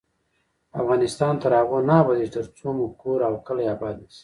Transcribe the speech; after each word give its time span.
افغانستان 0.81 1.33
تر 1.43 1.51
هغو 1.59 1.77
نه 1.89 1.93
ابادیږي، 2.01 2.33
ترڅو 2.35 2.67
مو 2.77 2.85
کور 3.01 3.19
او 3.27 3.33
کلی 3.47 3.65
اباد 3.75 3.95
نشي. 4.03 4.19